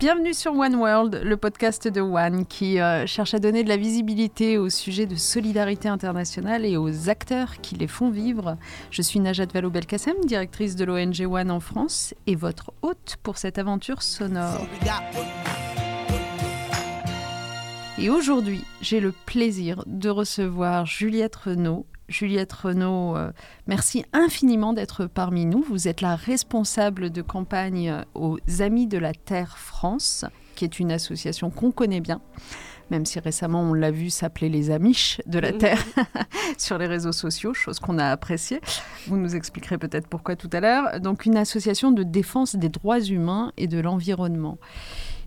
[0.00, 3.76] Bienvenue sur One World, le podcast de One qui euh, cherche à donner de la
[3.76, 8.56] visibilité aux sujets de solidarité internationale et aux acteurs qui les font vivre.
[8.90, 13.58] Je suis Najat Vallaud-Belkacem, directrice de l'ONG One en France et votre hôte pour cette
[13.58, 14.66] aventure sonore.
[17.98, 23.30] Et aujourd'hui, j'ai le plaisir de recevoir Juliette Renaud, Juliette Renaud, euh,
[23.68, 25.62] merci infiniment d'être parmi nous.
[25.62, 30.24] Vous êtes la responsable de campagne euh, aux Amis de la Terre France,
[30.56, 32.20] qui est une association qu'on connaît bien,
[32.90, 35.82] même si récemment on l'a vu s'appeler les Amish de la Terre
[36.58, 38.60] sur les réseaux sociaux, chose qu'on a appréciée.
[39.06, 40.98] Vous nous expliquerez peut-être pourquoi tout à l'heure.
[40.98, 44.58] Donc une association de défense des droits humains et de l'environnement.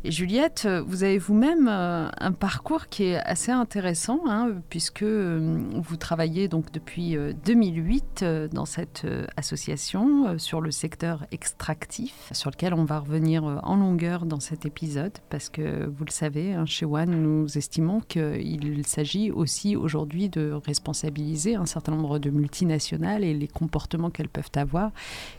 [0.06, 5.64] Et Juliette, vous avez vous-même euh, un parcours qui est assez intéressant, hein, puisque euh,
[5.78, 12.74] vous travaillez donc depuis 2008 euh, dans cette association sur le secteur extractif, sur lequel
[12.74, 16.86] on va revenir en longueur dans cet épisode, parce que vous le savez, hein, chez
[16.86, 23.34] One, nous estimons qu'il s'agit aussi aujourd'hui de responsabiliser un certain nombre de multinationales et
[23.34, 24.92] les comportements qu'elles peuvent avoir,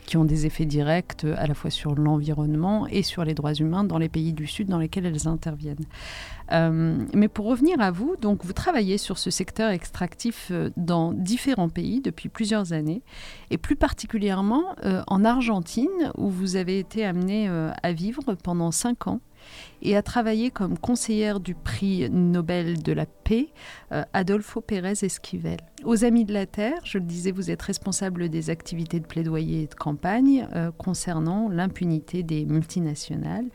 [0.07, 3.83] qui ont des effets directs à la fois sur l'environnement et sur les droits humains
[3.83, 5.85] dans les pays du dans lesquelles elles interviennent.
[6.51, 11.11] Euh, mais pour revenir à vous, donc vous travaillez sur ce secteur extractif euh, dans
[11.11, 13.01] différents pays depuis plusieurs années,
[13.49, 19.07] et plus particulièrement euh, en Argentine, où vous avez été amené à vivre pendant cinq
[19.07, 19.19] ans
[19.81, 23.49] et à travailler comme conseillère du prix Nobel de la paix,
[24.13, 25.59] Adolfo Pérez Esquivel.
[25.83, 29.63] Aux Amis de la Terre, je le disais, vous êtes responsable des activités de plaidoyer
[29.63, 30.47] et de campagne
[30.77, 33.49] concernant l'impunité des multinationales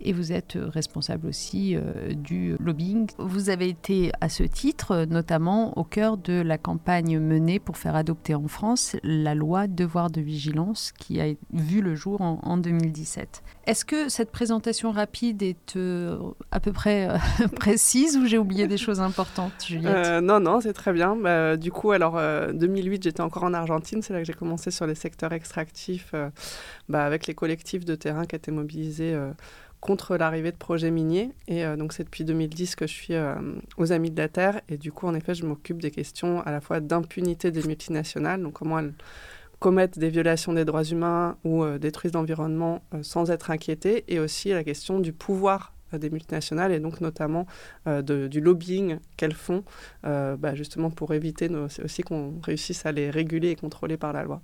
[0.00, 3.08] et vous êtes responsable aussi euh, du lobbying.
[3.18, 7.96] Vous avez été à ce titre notamment au cœur de la campagne menée pour faire
[7.96, 13.42] adopter en France la loi devoir de vigilance qui a vu le jour en, 2017.
[13.66, 16.18] Est-ce que cette présentation rapide est euh,
[16.50, 20.22] à peu près euh, précise ou j'ai oublié des choses importantes, Juliette?
[20.22, 21.16] Non, non, c'est très bien.
[21.16, 22.20] Bah, du coup, alors
[22.52, 26.14] 2008, j'étais encore en Argentine, c'est là que j'ai commencé sur les secteurs extractifs
[26.88, 29.16] bah, avec les collectifs de terrain qui étaient mobilisés
[29.86, 31.30] contre l'arrivée de projets miniers.
[31.46, 33.36] Et euh, donc, c'est depuis 2010 que je suis euh,
[33.76, 34.60] aux Amis de la Terre.
[34.68, 38.42] Et du coup, en effet, je m'occupe des questions à la fois d'impunité des multinationales,
[38.42, 38.94] donc comment elles
[39.60, 44.48] commettent des violations des droits humains ou euh, détruisent l'environnement sans être inquiétées, et aussi
[44.48, 47.46] la question du pouvoir des multinationales et donc notamment
[47.86, 49.62] du lobbying qu'elles font,
[50.02, 51.48] bah, justement pour éviter
[51.82, 54.42] aussi qu'on réussisse à les réguler et contrôler par la loi.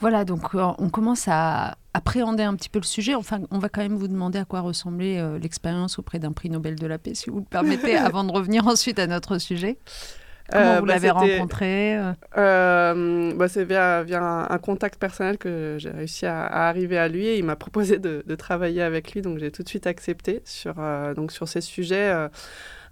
[0.00, 3.14] Voilà, donc euh, on commence à appréhender un petit peu le sujet.
[3.14, 6.50] Enfin, on va quand même vous demander à quoi ressemblait euh, l'expérience auprès d'un prix
[6.50, 9.78] Nobel de la paix, si vous le permettez, avant de revenir ensuite à notre sujet.
[10.50, 11.98] Comment euh, vous bah, l'avez rencontré
[12.34, 17.44] bah, C'est via, un, contact personnel que j'ai réussi à, arriver à lui et il
[17.44, 20.74] m'a proposé de, de, travailler avec lui, donc j'ai tout de suite accepté sur,
[21.16, 22.28] donc sur ces sujets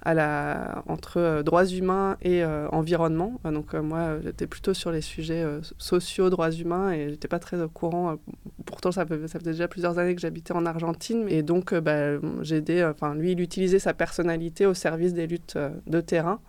[0.05, 3.41] à la, entre euh, droits humains et euh, environnement.
[3.47, 5.45] Euh, donc moi, j'étais plutôt sur les sujets
[5.79, 8.17] sociaux, droits humains, et j'étais pas très au courant.
[8.67, 12.63] pourtant, ça, ça faisait déjà plusieurs années que j'habitais en Argentine, et donc bah, j'ai.
[12.85, 16.41] Enfin, lui, il utilisait sa personnalité au service des luttes de terrain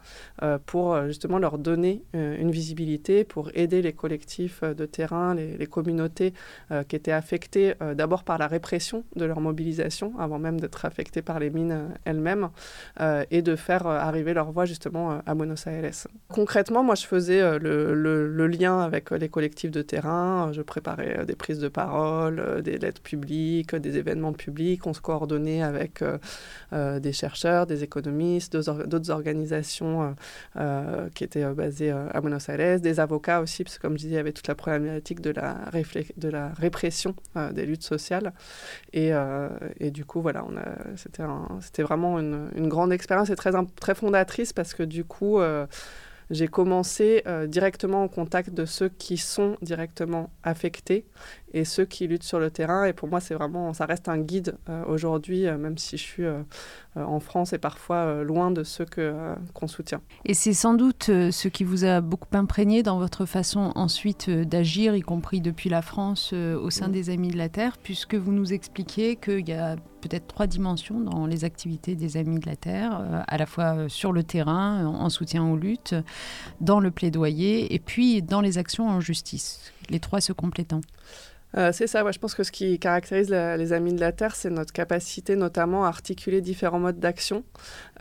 [0.67, 6.33] pour justement leur donner une visibilité, pour aider les collectifs de terrain, les, communautés
[6.87, 11.39] qui étaient affectées d'abord par la répression de leur mobilisation, avant même d'être affectées par
[11.39, 12.49] les mines elles-mêmes,
[13.43, 15.89] de faire euh, arriver leur voix justement euh, à Buenos Aires.
[16.29, 21.35] Concrètement, moi, je faisais euh, le, lien avec les collectifs de terrain, je préparais des
[21.35, 26.03] prises de parole, des lettres publiques, des événements publics, on se coordonnait avec
[26.71, 30.15] des chercheurs, des économistes, d'autres organisations
[31.15, 34.17] qui étaient basées à Buenos Aires, des avocats aussi, parce que comme je disais, il
[34.17, 37.15] y avait toute la problématique de la, répression
[37.53, 38.33] des luttes sociales.
[38.91, 39.11] Et,
[39.89, 40.45] du coup, voilà,
[40.95, 45.65] c'était vraiment une grande expérience très, très fondatrice parce que du coup, euh,
[46.29, 51.05] j'ai commencé euh, directement au contact de ceux qui sont directement affectés
[51.53, 52.85] et ceux qui luttent sur le terrain.
[52.85, 56.25] Et pour moi, c'est vraiment, ça reste un guide euh, aujourd'hui, même si je suis
[56.95, 60.01] en France et parfois loin de ceux que, qu'on soutient.
[60.25, 64.95] Et c'est sans doute ce qui vous a beaucoup imprégné dans votre façon ensuite d'agir,
[64.95, 66.91] y compris depuis la France au sein mmh.
[66.91, 70.99] des Amis de la Terre, puisque vous nous expliquiez qu'il y a peut-être trois dimensions
[70.99, 74.23] dans les activités des Amis de la Terre, euh, à la fois euh, sur le
[74.23, 75.95] terrain, en soutien aux luttes,
[76.61, 80.81] dans le plaidoyer, et puis dans les actions en justice, les trois se complétant.
[81.55, 84.49] Euh, c'est ça, je pense que ce qui caractérise les Amis de la Terre, c'est
[84.49, 87.43] notre capacité notamment à articuler différents modes d'action.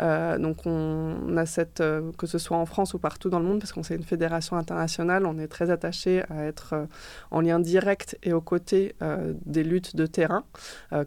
[0.00, 3.44] Euh, donc on, a cette, euh, que ce soit en France ou partout dans le
[3.44, 6.86] monde, parce qu'on c'est une fédération internationale, on est très attaché à être
[7.30, 8.94] en lien direct et aux côtés
[9.44, 10.44] des luttes de terrain,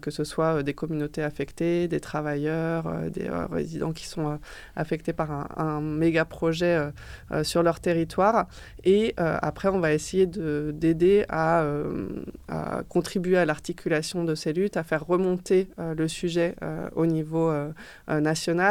[0.02, 4.38] que ce soit des communautés affectées, des travailleurs, des résidents qui sont
[4.74, 6.90] affectés par un, méga projet
[7.42, 8.46] sur leur territoire.
[8.84, 11.64] Et après, on va essayer d'aider à
[12.88, 17.50] contribuer à l'articulation de ces luttes, à faire remonter euh, le sujet euh, au niveau
[17.50, 17.70] euh,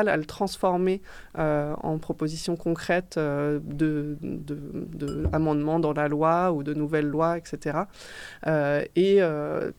[0.08, 1.02] à le transformer
[1.36, 7.80] en propositions concrètes de, de, dans la loi ou de nouvelles lois, etc.
[8.96, 9.20] et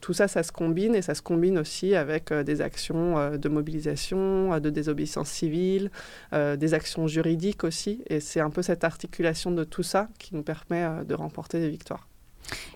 [0.01, 4.59] tout ça, ça se combine et ça se combine aussi avec des actions de mobilisation,
[4.59, 5.91] de désobéissance civile,
[6.33, 8.03] des actions juridiques aussi.
[8.09, 11.71] Et c'est un peu cette articulation de tout ça qui nous permet de remporter des
[11.71, 12.07] victoires.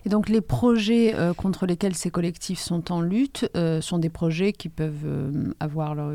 [0.05, 4.09] Et donc les projets euh, contre lesquels ces collectifs sont en lutte euh, sont des
[4.09, 6.11] projets qui peuvent euh, avoir leur,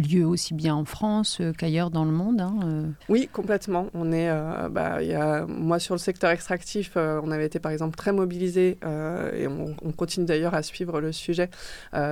[0.00, 2.40] lieu aussi bien en France euh, qu'ailleurs dans le monde.
[2.40, 2.86] Hein, euh.
[3.08, 3.88] Oui, complètement.
[3.94, 7.72] On est, euh, bah, y a, moi, sur le secteur extractif, on avait été par
[7.72, 8.78] exemple très mobilisés
[9.36, 11.50] et on, continue d'ailleurs à suivre le sujet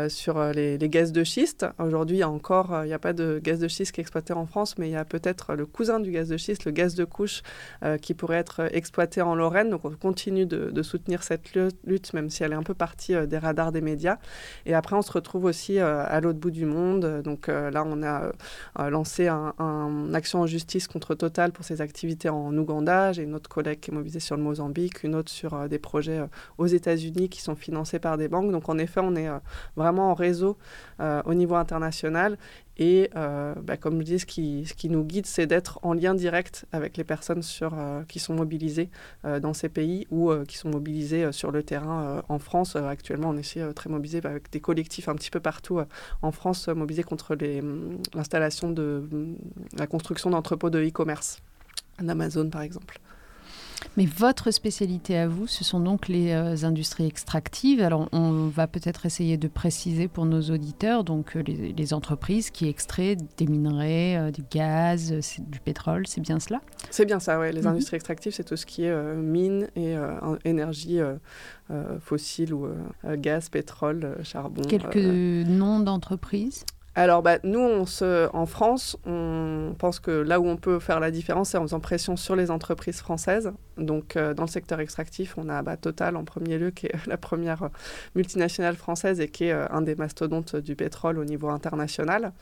[0.08, 1.66] sur les, gaz de schiste.
[1.78, 4.46] Aujourd'hui, il encore, il n'y a pas de gaz de schiste qui est exploité en
[4.46, 7.04] France, mais il y a peut-être le cousin du gaz de schiste, le gaz de
[7.04, 7.42] couche,
[8.02, 9.70] qui pourrait être exploité en Lorraine.
[9.70, 13.14] Donc on continue de, de, soutenir cette lutte, même si elle est un peu partie
[13.26, 14.18] des radars des médias.
[14.66, 17.22] Et après, on se retrouve aussi à l'autre bout du monde.
[17.22, 18.32] Donc là, on a
[18.78, 23.12] euh, lancé un, action en justice contre Total pour ses activités en Ouganda.
[23.12, 25.78] J'ai une autre collègue qui est mobilisée sur le Mozambique, une autre sur euh, des
[25.78, 26.26] projets euh,
[26.58, 28.52] aux États-Unis qui sont financés par des banques.
[28.52, 29.28] Donc en effet, on est
[29.76, 30.56] vraiment en réseau
[31.24, 32.36] au niveau international
[32.80, 36.64] et euh, bah, comme je dis, ce qui, nous guide, c'est d'être en lien direct
[36.72, 38.88] avec les personnes euh, qui sont mobilisées
[39.26, 42.76] euh, dans ces pays ou qui sont mobilisées sur le terrain en France.
[42.76, 45.80] actuellement, on essaie très mobilisé bah, avec des collectifs un petit peu partout
[46.22, 49.34] en France, mobilisés contre mm, l'installation de mm,
[49.78, 51.42] la construction d'entrepôts de e-commerce,
[52.02, 52.98] en Amazon par exemple.
[53.96, 57.80] Mais votre spécialité à vous, ce sont donc les euh, industries extractives.
[57.80, 62.68] Alors, on va peut-être essayer de préciser pour nos auditeurs, donc euh, les, entreprises qui
[62.68, 66.60] extraient des minerais, euh, du gaz, du pétrole, c'est bien cela?
[66.90, 67.52] C'est bien ça, oui.
[67.52, 67.68] Les mhm.
[67.68, 69.96] industries extractives, c'est tout ce qui est mine et
[70.44, 71.00] énergie
[72.00, 72.68] fossile ou
[73.16, 74.62] gaz, pétrole, charbon.
[74.62, 76.64] Quelques noms d'entreprises?
[76.96, 77.84] Alors, bah, nous,
[78.32, 81.78] en France, on pense que là où on peut faire la différence, c'est en faisant
[81.78, 83.52] pression sur les entreprises françaises.
[83.78, 86.94] Donc, euh, dans le secteur extractif, on a bah, Total en premier lieu, qui est
[87.06, 87.70] la première
[88.16, 92.32] multinationale française et qui est euh, un des mastodontes du pétrole au niveau international.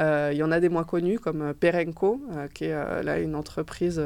[0.00, 2.20] Euh, il y en a des moins connus, comme Perenco,
[2.52, 4.02] qui est là une entreprise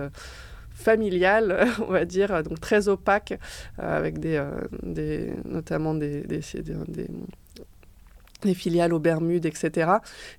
[0.75, 3.38] familiale, on va dire, donc très opaque,
[3.79, 4.43] avec des,
[5.46, 6.43] notamment des, des
[8.43, 9.90] des filiales aux Bermudes, etc.,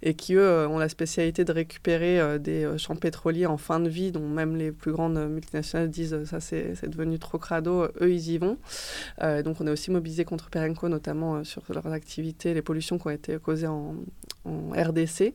[0.02, 3.58] et qui, eux, euh, ont la spécialité de récupérer euh, des euh, champs pétroliers en
[3.58, 7.88] fin de vie, dont même les plus grandes multinationales disent ça c'est devenu trop crado,
[8.02, 8.58] eux ils y vont.
[9.44, 13.12] donc on est aussi mobilisé contre Perenco, notamment sur leurs activités, les pollutions qui ont
[13.12, 13.96] été causées en,
[14.46, 15.34] RDC.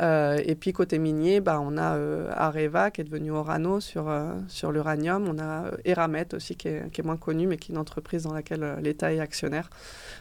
[0.00, 1.96] Et puis côté minier, bah, on a
[2.30, 4.12] Areva qui est devenu Orano sur,
[4.48, 7.74] sur l'uranium, on a Eramet aussi qui est, qui est, moins connu, mais qui est
[7.74, 9.70] une entreprise dans laquelle l'État est actionnaire.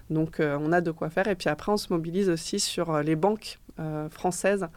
[0.10, 1.28] Donc on a de quoi faire.
[1.28, 4.68] Et puis après, on se mobilise aussi sur euh, les banques euh, françaises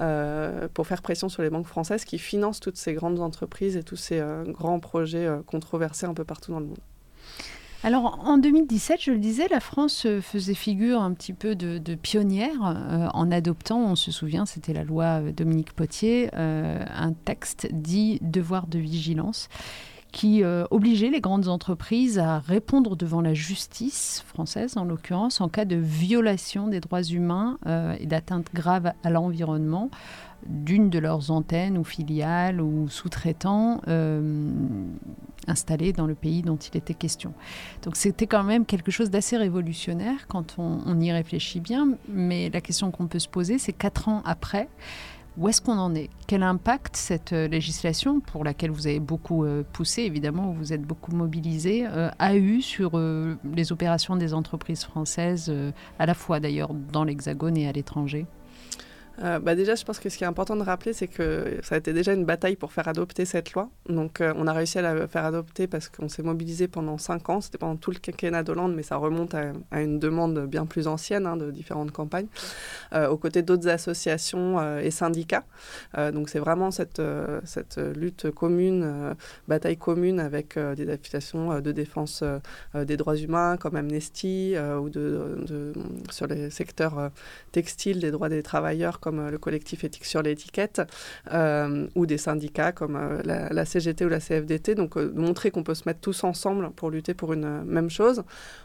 [0.00, 3.82] euh, pour faire pression sur les banques françaises qui financent toutes ces grandes entreprises et
[3.82, 6.78] tous ces grands projets controversés un peu partout dans le monde.
[7.84, 13.10] Alors en 2017, je le disais, la France faisait figure un petit peu de, pionnière
[13.14, 18.80] en adoptant, on se souvient, c'était la loi Dominique Potier, un texte dit devoir de
[18.80, 19.48] vigilance
[20.12, 25.48] qui euh, obligeait les grandes entreprises à répondre devant la justice française, en l'occurrence, en
[25.48, 29.90] cas de violation des droits humains euh, et d'atteinte grave à l'environnement
[30.46, 34.50] d'une de leurs antennes ou filiales ou sous-traitants euh,
[35.48, 37.34] installés dans le pays dont il était question.
[37.82, 42.50] Donc c'était quand même quelque chose d'assez révolutionnaire quand on, on, y réfléchit bien, mais
[42.50, 44.68] la question qu'on peut se poser, c'est quatre ans après,
[45.38, 46.10] où est-ce qu'on en est?
[46.26, 50.82] Quel impact cette euh, législation, pour laquelle vous avez beaucoup euh, poussé, évidemment, vous êtes
[50.82, 55.52] beaucoup mobilisé, euh, a eu sur les opérations des entreprises françaises,
[55.98, 58.26] à la fois d'ailleurs dans l'Hexagone et à l'étranger?
[59.22, 61.74] Euh, bah Déjà, je pense que ce qui est important de rappeler, c'est que ça
[61.74, 63.68] a été déjà une bataille pour faire adopter cette loi.
[63.88, 67.28] Donc, euh, on a réussi à la faire adopter parce qu'on s'est mobilisé pendant cinq
[67.28, 67.40] ans.
[67.40, 71.26] C'était pendant tout le quinquennat d'Hollande, mais ça remonte à, une demande bien plus ancienne
[71.26, 72.28] hein, de différentes campagnes,
[72.92, 75.44] euh, aux côtés d'autres associations et syndicats.
[75.96, 77.00] donc, c'est vraiment cette,
[77.96, 79.14] lutte commune,
[79.48, 82.22] bataille commune avec des affiliations de défense
[82.74, 85.72] des droits humains comme Amnesty ou de,
[86.10, 87.10] sur les secteurs
[87.52, 90.82] textiles des droits des travailleurs comme euh, le collectif éthique sur l'étiquette,
[91.32, 94.74] euh, ou des syndicats comme euh, la, CGT ou la CFDT.
[94.74, 98.22] Donc, montrer qu'on peut se mettre tous ensemble pour lutter pour une même chose.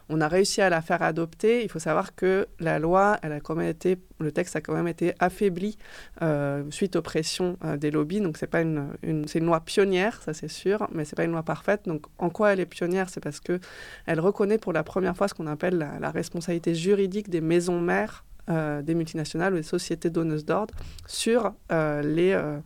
[0.10, 1.64] On a réussi à la faire adopter.
[1.64, 4.74] Il faut savoir que la loi, elle a quand même été, le texte a quand
[4.74, 5.78] même été affaibli
[6.70, 8.22] suite aux pressions des lobbies.
[8.22, 8.90] Donc, c'est pas une,
[9.28, 11.84] c'est une loi pionnière, ça c'est sûr, mais c'est pas une loi parfaite.
[11.86, 13.10] Donc, en quoi elle est pionnière?
[13.10, 13.60] C'est parce que
[14.06, 17.80] elle reconnaît pour la première fois ce qu'on appelle la, la responsabilité juridique des maisons
[17.80, 20.74] mères euh, des multinationales ou des sociétés donneuses d'ordre
[21.08, 22.60] sur euh, les euh,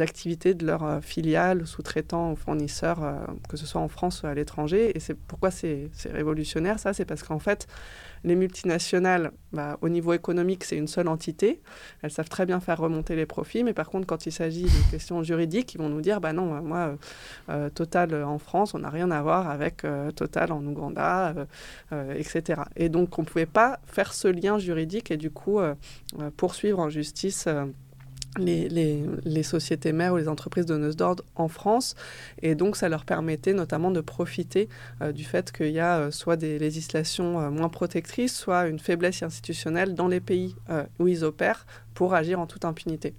[0.00, 4.96] activités de leurs filiales, sous-traitants ou fournisseurs, que ce soit en France ou à l'étranger.
[4.96, 7.68] Et c'est pourquoi c'est révolutionnaire, ça, c'est parce qu'en fait,
[8.26, 11.62] les multinationales, bah, au niveau économique, c'est une seule entité.
[12.02, 14.90] Elles savent très bien faire remonter les profits, mais par contre, quand il s'agit de
[14.90, 16.96] questions juridiques, ils vont nous dire, bah non, moi,
[17.48, 21.34] euh, Total en France, on n'a rien à voir avec euh, Total en Ouganda,
[21.92, 22.62] euh, etc.
[22.74, 25.60] Et donc, on ne pouvait pas faire ce lien juridique et du coup
[26.36, 27.48] poursuivre en justice
[28.38, 31.94] les, sociétés mères ou les entreprises donneuses d'ordre en France.
[32.42, 34.68] Et donc, ça leur permettait notamment de profiter
[35.02, 38.78] euh, du fait qu'il y a euh, soit des législations euh, moins protectrices, soit une
[38.78, 40.56] faiblesse institutionnelle dans les pays
[40.98, 43.14] où ils opèrent pour agir en toute impunité.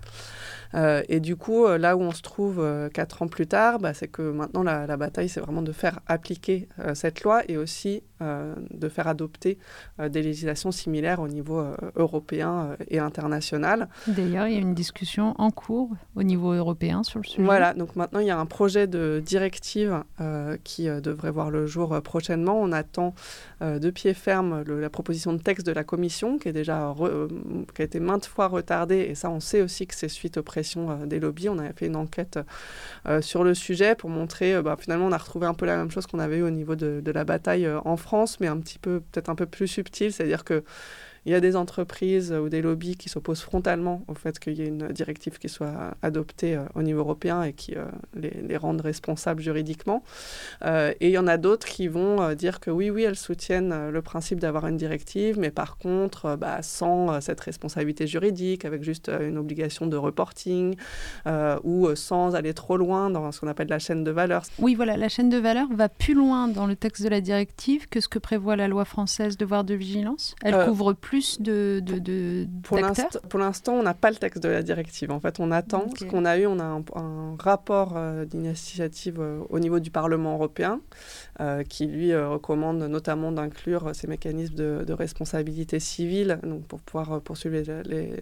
[0.74, 4.22] Et du coup, là où on se trouve quatre ans plus tard, bah, c'est que
[4.22, 9.58] maintenant la, bataille, c'est vraiment de faire appliquer cette loi et aussi de faire adopter
[10.00, 11.64] des législations similaires au niveau
[11.96, 13.90] européen et international.
[14.08, 17.44] D'ailleurs, il y a une discussion en cours au niveau européen sur le sujet.
[17.44, 20.04] Voilà, donc maintenant il y a un projet de directive
[20.64, 22.60] qui devrait voir le jour prochainement.
[22.60, 23.14] On attend
[23.62, 26.94] de pied ferme la proposition de texte de la Commission qui, est déjà
[27.76, 30.44] qui a été maintes fois retardée et ça on sait aussi que c'est suite au
[30.78, 31.50] euh, des lobbies.
[31.50, 32.40] On avait fait une enquête
[33.08, 35.78] euh, sur le sujet pour montrer, euh, bah, finalement, on a retrouvé un peu la
[35.78, 38.07] même chose qu'on avait eu au niveau de, de la bataille en France,
[38.40, 40.64] mais un petit peu, peut-être un peu plus subtil, c'est-à-dire que
[41.26, 44.62] il y a des entreprises ou des lobbies qui s'opposent frontalement au fait qu'il y
[44.62, 48.58] ait une directive qui soit adoptée euh, au niveau européen et qui euh, les, les,
[48.58, 50.04] rendent responsables juridiquement.
[50.64, 53.90] Euh, et il y en a d'autres qui vont dire que oui, oui, elles soutiennent
[53.90, 59.10] le principe d'avoir une directive, mais par contre, bah, sans cette responsabilité juridique, avec juste
[59.10, 60.76] une obligation de reporting
[61.64, 64.44] ou sans aller trop loin dans ce qu'on appelle la chaîne de valeur.
[64.60, 67.88] Oui, voilà, la chaîne de valeur va plus loin dans le texte de la directive
[67.90, 70.36] que ce que prévoit la loi française de devoir de vigilance.
[70.44, 75.12] Elle couvre plus de, de, Pour l'instant, on n'a pas le texte de la directive.
[75.12, 75.90] En fait, on attend.
[75.98, 80.34] Ce qu'on a eu, on a un, rapport euh, d'initiative euh, au niveau du Parlement
[80.34, 80.82] européen
[81.40, 87.58] euh, qui, lui, recommande notamment d'inclure ces mécanismes de, responsabilité civile donc pour pouvoir poursuivre
[87.58, 88.14] les, les,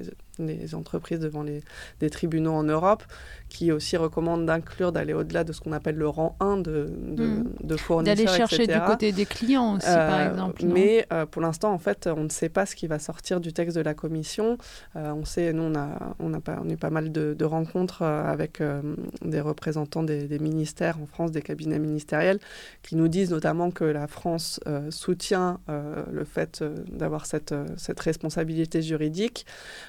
[0.73, 1.61] entreprises devant les,
[1.99, 3.03] des tribunaux en Europe,
[3.49, 7.25] qui aussi recommande d'inclure, d'aller au-delà de ce qu'on appelle le rang 1 de, de,
[7.25, 7.53] mm.
[7.63, 10.65] de fournisseurs, D'aller chercher du côté des clients aussi, par exemple.
[10.65, 13.77] Mais pour l'instant, en fait, on ne sait pas ce qui va sortir du texte
[13.77, 14.57] de la commission.
[14.95, 17.45] Euh, on sait, nous, on a, on a, pas, on a eu pas mal de,
[17.45, 18.81] rencontres euh, avec euh,
[19.21, 22.39] des représentants des, ministères en France, des cabinets ministériels,
[22.81, 29.45] qui nous disent notamment que la France soutient le fait d'avoir cette, cette responsabilité juridique.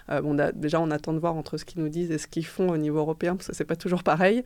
[0.09, 2.71] bon, déjà, on attend de voir entre ce qu'ils nous disent et ce qu'ils font
[2.71, 4.45] au niveau européen, parce que c'est pas toujours pareil.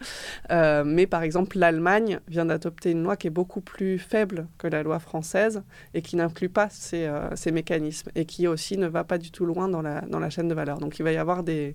[0.51, 4.83] mais par exemple, l'Allemagne vient d'adopter une loi qui est beaucoup plus faible que la
[4.83, 5.63] loi française
[5.95, 9.47] et qui n'inclut pas ces, ces mécanismes et qui aussi ne va pas du tout
[9.47, 10.79] loin dans la chaîne de valeur.
[10.79, 11.75] Donc il va y avoir des,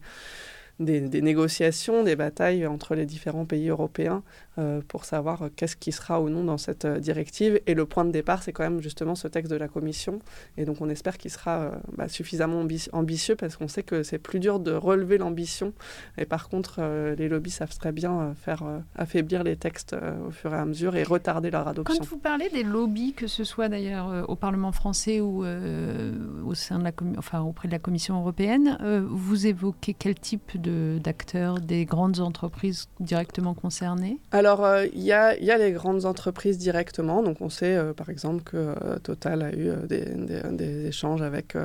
[0.79, 4.23] des, négociations, des batailles entre les différents pays européens
[4.57, 7.59] euh, pour savoir qu'est-ce qui sera ou non dans cette euh, directive.
[7.65, 10.19] Et le point de départ, c'est quand même justement ce texte de la Commission.
[10.57, 14.17] Et donc on espère qu'il sera euh, bah, suffisamment ambitieux parce qu'on sait que c'est
[14.17, 15.73] plus dur de relever l'ambition.
[16.17, 16.81] Et par contre,
[17.17, 18.63] les lobbies savent très bien faire
[18.95, 19.95] affaiblir les textes
[20.27, 21.97] au fur et à mesure et retarder leur adoption.
[21.97, 26.79] Quand vous parlez des lobbies, que ce soit d'ailleurs au Parlement français ou au sein
[26.79, 28.77] de la enfin, auprès de la Commission européenne,
[29.09, 34.19] vous évoquez quel type d'acteurs, des grandes entreprises directement concernées?
[34.31, 37.23] Alors, il y, a, les grandes entreprises directement.
[37.23, 41.55] Donc, on sait, par exemple, que Total a eu des, échanges avec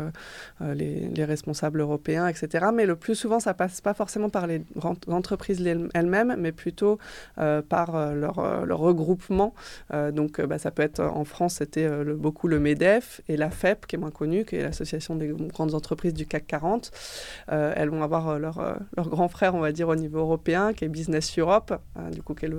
[0.60, 2.66] les, les, responsables européens, etc.
[2.74, 4.62] Mais le plus souvent, ça passe pas forcément par les
[5.08, 5.64] entreprises
[5.94, 6.98] elles-mêmes, mais plutôt
[7.68, 8.36] par leur,
[8.78, 9.54] regroupement.
[10.12, 13.96] donc, bah, ça peut être en France, c'était beaucoup le MEDEF et la FEP, qui
[13.96, 16.90] est moins connue, qui est l'association des grandes entreprises du CAC 40.
[17.50, 20.18] Euh, elles vont avoir euh, leur, euh, leur, grand frère, on va dire, au niveau
[20.18, 21.72] européen, qui est Business Europe,
[22.12, 22.52] du coup, qui est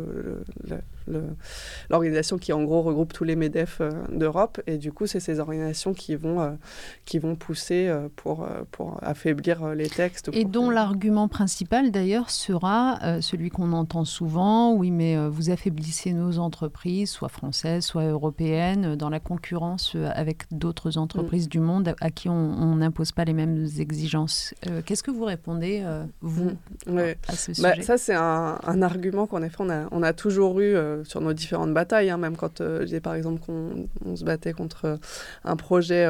[1.89, 3.81] l'organisation qui, en gros, regroupe tous les MEDEF
[4.11, 4.61] d'Europe.
[4.67, 6.57] Et du coup, c'est ces organisations qui vont,
[7.05, 10.29] qui vont pousser pour, pour affaiblir les textes.
[10.33, 16.39] Et dont l'argument principal, d'ailleurs, sera celui qu'on entend souvent, oui, mais vous affaiblissez nos
[16.39, 21.49] entreprises, soit françaises, soit européennes, dans la concurrence avec d'autres entreprises mm.
[21.49, 24.53] du monde à qui on n'impose pas les mêmes exigences.
[24.67, 26.51] Euh, qu'est-ce que vous répondez, euh, vous,
[26.87, 26.97] mm.
[27.27, 27.81] à ce bah, sujet?
[27.83, 31.33] Ça, c'est un, argument qu'en effet, on a, on a toujours eu euh, sur nos
[31.33, 32.09] différentes batailles.
[32.09, 34.99] Hein, même quand je disais, par exemple, qu'on on se battait contre
[35.43, 36.05] un projet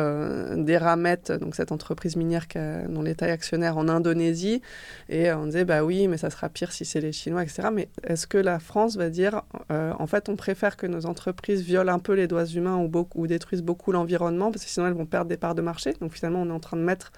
[0.58, 2.46] d'Eramet, donc cette entreprise minière
[2.90, 4.62] dont l'État est actionnaire en Indonésie.
[5.10, 7.70] Et on disait, bah oui, mais ça sera pire si c'est les Chinois, etc.
[7.74, 11.94] Mais est-ce que la France va dire, en fait, on préfère que nos entreprises violent
[11.94, 15.06] un peu les droits humains ou, ou détruisent beaucoup l'environnement, parce que sinon elles vont
[15.06, 15.94] perdre des parts de marché?
[16.00, 17.12] Donc finalement, on est en train de mettre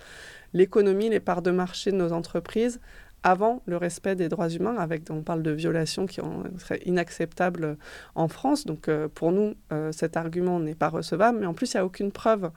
[0.53, 2.79] l'économie, les parts de marché de nos entreprises
[3.23, 6.19] avant le respect des droits humains, avec, on parle de violations qui
[6.57, 7.77] seraient inacceptables
[8.15, 8.65] en France.
[8.65, 11.81] Donc euh, pour nous, euh, cet argument n'est pas recevable, mais en plus, il n'y
[11.81, 12.51] a aucune preuve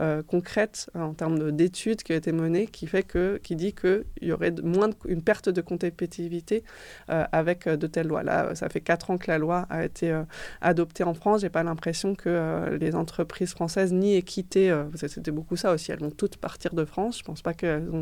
[0.00, 4.04] euh, concrète en termes d'études qui ont été menées qui, fait que, qui dit qu'il
[4.22, 6.64] y aurait moins une perte de compétitivité
[7.08, 8.22] avec de telles lois.
[8.22, 10.20] Là, ça fait quatre ans que la loi a été
[10.60, 11.40] adoptée en France.
[11.40, 16.00] Je n'ai pas l'impression que les entreprises françaises ni quitté, c'était beaucoup ça aussi, elles
[16.00, 17.18] vont toutes partir de France.
[17.18, 18.00] Je pense pas qu'elles ont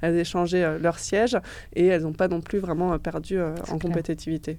[0.00, 1.36] elles aient changé leur siège
[1.74, 4.58] et elles n'ont pas non plus vraiment euh, perdu euh, en compétitivité.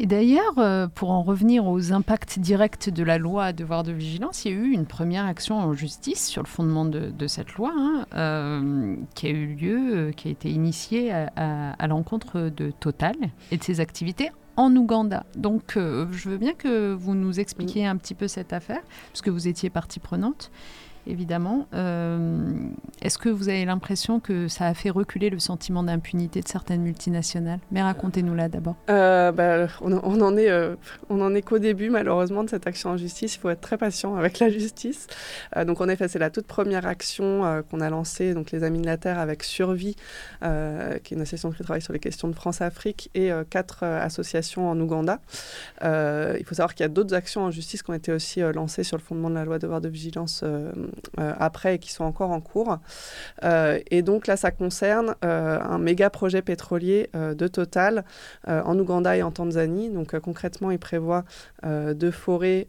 [0.00, 4.44] Et d'ailleurs, euh, pour en revenir aux impacts directs de la loi devoir de vigilance,
[4.44, 7.72] il y a eu une première action en justice sur le fondement de, cette loi
[8.12, 13.16] hein, qui a eu lieu, qui a été initiée à, à l'encontre de Total
[13.50, 15.26] et de ses activités en Ouganda.
[15.36, 19.48] Donc, je veux bien que vous nous expliquiez un petit peu cette affaire, puisque vous
[19.48, 20.52] étiez partie prenante
[21.06, 21.66] évidemment.
[21.74, 22.52] Euh,
[23.02, 26.82] est-ce que vous avez l'impression que ça a fait reculer le sentiment d'impunité de certaines
[26.82, 27.60] multinationales?
[27.70, 28.76] Mais racontez-nous-la d'abord.
[28.90, 30.74] Euh, bah, on, en est, euh,
[31.08, 33.36] on en est qu'au début, malheureusement, de cette action en justice.
[33.36, 35.06] Il faut être très patient avec la justice.
[35.66, 38.86] donc, en effet, c'est la toute première action qu'on a lancée, donc les Amis de
[38.86, 39.96] la Terre, avec Survie,
[40.40, 44.78] qui est une association qui travaille sur les questions de France-Afrique, et quatre associations en
[44.80, 45.20] Ouganda.
[45.82, 48.84] il faut savoir qu'il y a d'autres actions en justice qui ont été aussi lancées
[48.84, 50.72] sur le fondement de la loi de devoir de vigilance euh,
[51.16, 52.78] après et qui sont encore en cours.
[53.44, 58.04] Euh, et donc là, ça concerne euh, un méga projet pétrolier de Total
[58.46, 59.90] en Ouganda et en Tanzanie.
[59.90, 61.24] Donc concrètement, il prévoit
[61.64, 62.68] de forer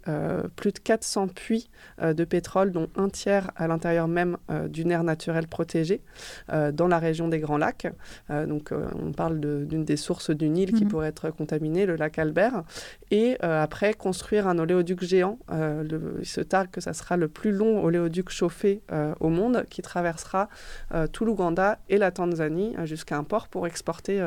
[0.56, 1.70] plus de 400 puits
[2.02, 4.38] de pétrole, dont un tiers à l'intérieur même
[4.70, 6.02] d'une aire naturelle protégée
[6.50, 7.88] dans la région des Grands Lacs.
[8.30, 10.92] donc on parle d'une des sources du Nil qui mhm.
[10.92, 12.64] pourrait être contaminée, le lac Albert.
[13.12, 15.40] Et après, construire un oléoduc géant.
[15.50, 19.66] Le, il se targue que ça sera le plus long oléoduc chauffé euh, au monde
[19.70, 20.50] qui traversera
[20.94, 24.22] euh, tout l'Ouganda et la Tanzanie euh, jusqu'à un port pour exporter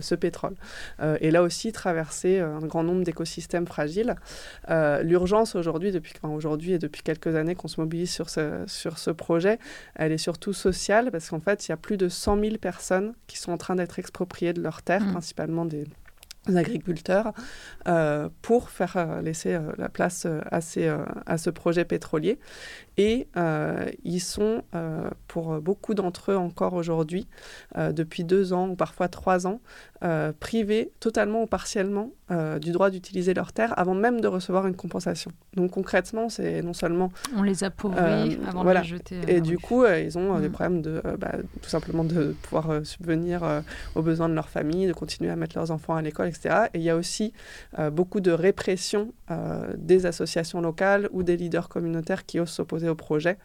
[0.00, 0.56] ce pétrole.
[1.20, 4.16] et là aussi, traverser un grand nombre d'écosystèmes fragiles.
[4.68, 9.12] L'urgence aujourd'hui, depuis, aujourd'hui et depuis quelques années qu'on se mobilise sur ce, sur ce
[9.12, 9.60] projet,
[9.94, 13.14] elle est surtout sociale parce qu'en fait, il y a plus de 100 000 personnes
[13.28, 15.12] qui sont en train d'être expropriées de leurs terres, mmh.
[15.12, 15.84] principalement des
[16.54, 17.32] agriculteurs
[17.88, 20.94] euh, pour faire euh, laisser euh, la place à, ces,
[21.26, 22.38] à ce projet pétrolier.
[22.98, 23.28] Et
[24.04, 24.62] ils sont,
[25.28, 27.26] pour beaucoup d'entre eux encore aujourd'hui,
[27.76, 29.60] depuis deux ans ou parfois trois ans,
[30.40, 32.10] privés totalement ou partiellement
[32.60, 35.30] du droit d'utiliser leurs terres avant même de recevoir une compensation.
[35.54, 37.12] Donc concrètement, c'est non seulement...
[37.36, 39.20] On les appauvrit avant de les jeter.
[39.28, 40.52] Et du coup, ils ont des mm.
[40.52, 43.62] problèmes de, bah, tout simplement de pouvoir subvenir
[43.94, 46.66] aux besoins de leur famille, de continuer à mettre leurs enfants à l'école, etc.
[46.74, 47.32] Et il y a aussi
[47.78, 52.88] euh, beaucoup de répression euh, des associations locales ou des leaders communautaires qui osent s'opposer
[52.88, 53.38] au projet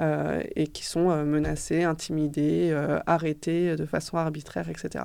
[0.00, 5.04] euh, et qui sont menacés, intimidés, arrêtés de façon arbitraire, etc.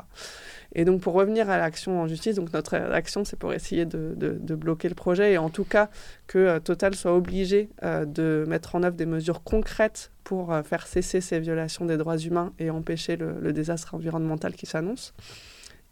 [0.74, 4.56] Et donc pour revenir à l'action en justice, donc notre action c'est pour essayer de,
[4.56, 5.90] bloquer le projet et en tout cas
[6.28, 11.40] que Total soit obligé de mettre en œuvre des mesures concrètes pour faire cesser ces
[11.40, 15.14] violations des droits humains et empêcher le désastre environnemental qui s'annonce.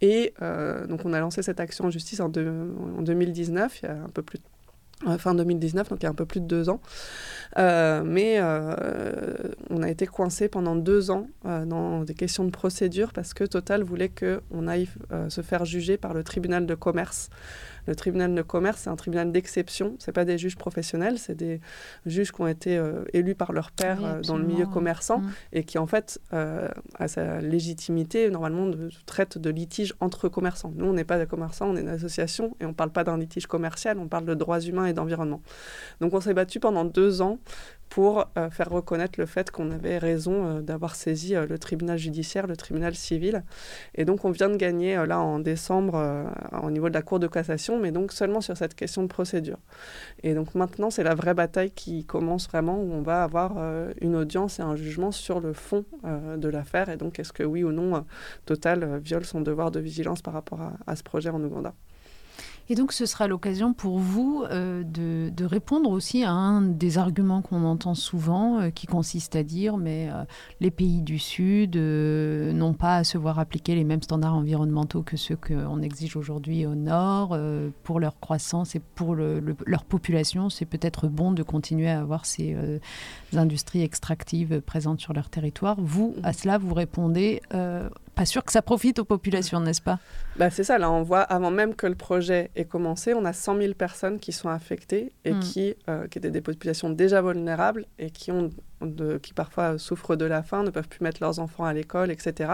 [0.02, 3.90] Et euh, donc on a lancé cette action en justice en, en 2019, il y
[3.90, 6.46] a un peu plus de fin 2019, donc il y a un peu plus de
[6.46, 6.80] deux ans.
[7.58, 8.40] mais
[9.70, 13.82] on a été coincé pendant deux ans dans des questions de procédure parce que Total
[13.82, 14.88] voulait qu'on aille
[15.30, 17.30] se faire juger par le tribunal de commerce
[17.88, 19.96] le tribunal de commerce, c'est un tribunal d'exception.
[20.00, 21.62] Ce pas des juges professionnels, c'est des
[22.06, 25.32] juges qui ont été euh, élus par leur père euh, dans le milieu commerçant mm.
[25.54, 26.68] et qui, en fait, euh,
[26.98, 30.74] à sa légitimité, normalement, de, traite de litiges entre commerçants.
[30.76, 33.04] Nous, on n'est pas des commerçants, on est une association et on ne parle pas
[33.04, 35.42] d'un litige commercial, on parle de droits humains et d'environnement.
[36.00, 37.40] Donc, on s'est battu pendant deux ans
[37.92, 41.98] pour euh, faire reconnaître le fait qu'on avait raison euh, d'avoir saisi euh, le tribunal
[41.98, 43.44] judiciaire, le tribunal civil.
[43.96, 46.32] Et donc on vient de gagner là en décembre
[46.64, 49.58] au niveau de la Cour de cassation, mais donc seulement sur cette question de procédure.
[50.24, 53.58] Et donc maintenant c'est la vraie bataille qui commence vraiment où on va avoir
[54.00, 56.88] une audience et un jugement sur le fond de l'affaire.
[56.88, 58.06] Et donc est-ce que oui ou non
[58.46, 61.74] Total viole son devoir de vigilance par rapport à, à ce projet en Ouganda?
[62.70, 67.42] Et donc ce sera l'occasion pour vous euh, de, répondre aussi à un des arguments
[67.42, 70.24] qu'on entend souvent, euh, qui consiste à dire mais euh,
[70.60, 75.18] les pays du Sud n'ont pas à se voir appliquer les mêmes standards environnementaux que
[75.18, 77.38] ceux qu'on exige aujourd'hui au Nord.
[77.84, 82.56] pour leur croissance et pour leur population, c'est peut-être bon de continuer à avoir ces
[83.36, 85.78] industries extractives présentes sur leur territoire.
[85.80, 87.42] Vous, à cela, vous répondez
[88.16, 90.00] pas sûr que ça profite aux populations, n'est-ce pas?
[90.42, 93.32] Bah, C'est ça, là on voit, avant même que le projet ait commencé, on a
[93.32, 95.40] 100 000 personnes qui sont affectées et hmm.
[95.40, 98.50] qui, euh, qui étaient des populations déjà vulnérables et qui ont
[99.22, 102.54] qui parfois souffrent de la faim, ne peuvent plus mettre leurs enfants à l'école, etc.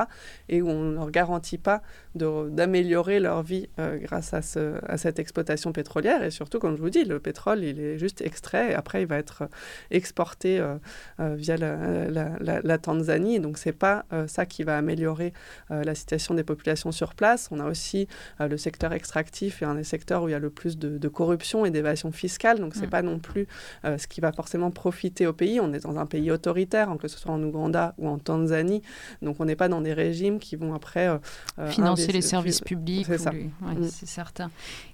[0.49, 1.81] Et où on ne leur garantit pas
[2.15, 6.23] d'améliorer leur vie euh, grâce à, ce, à, cette exploitation pétrolière.
[6.23, 9.07] Et surtout, comme je vous dis, le pétrole, il est juste extrait et après, il
[9.07, 9.49] va être
[9.91, 10.75] exporté euh,
[11.19, 13.39] euh, via la, la, la, Tanzanie.
[13.39, 15.33] Donc, ce n'est pas ça qui va améliorer
[15.69, 17.49] la situation des populations sur place.
[17.51, 18.07] On a aussi
[18.39, 21.65] le secteur extractif et un des secteurs où il y a le plus de, corruption
[21.65, 22.59] et d'évasion fiscale.
[22.59, 22.91] Donc, ce n'est mm.
[22.91, 23.47] pas non plus
[23.83, 25.59] ce qui va forcément profiter au pays.
[25.59, 28.81] On est dans un pays autoritaires, hein, que ce soit en Ouganda ou en Tanzanie.
[29.21, 31.07] Donc on n'est pas dans des régimes qui vont après...
[31.07, 31.17] Euh,
[31.59, 33.07] euh, Financer les services publics.
[33.07, 33.31] C'est.
[33.31, 33.89] Mm.
[33.89, 34.49] C'est certain.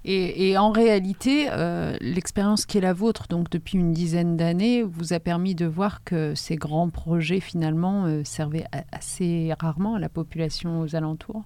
[0.06, 5.14] Et, en réalité, euh, l'expérience qui est la vôtre, donc depuis une dizaine d'années, vous
[5.14, 10.82] a permis de voir que ces grands projets finalement servaient assez rarement à la population
[10.82, 11.44] aux alentours?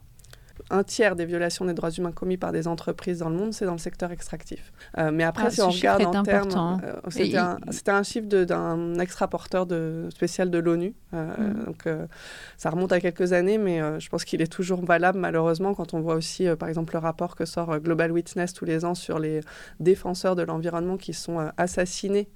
[0.70, 3.66] Un tiers des violations des droits humains commis par des entreprises dans le monde, c'est
[3.66, 4.72] dans le secteur extractif.
[4.98, 9.66] Euh, mais après, ah, si on regarde en termes, euh, c'était un, chiffre d'un ex-rapporteur
[9.66, 10.94] de, spécial de l'ONU.
[11.14, 11.66] Euh, mm.
[11.66, 11.86] Donc,
[12.58, 16.02] ça remonte à quelques années, mais je pense qu'il est toujours valable, malheureusement, quand on
[16.02, 19.42] voit aussi, par exemple, le rapport que sort Global Witness tous les ans sur les
[19.80, 22.30] défenseurs de l'environnement qui sont assassinés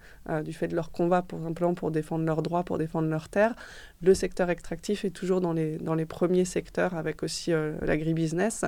[0.44, 3.56] du fait de leur combat, pour simplement pour défendre leurs droits, pour défendre leurs terres
[4.04, 8.66] le secteur extractif est toujours dans les, dans les premiers secteurs avec aussi euh, l'agribusiness.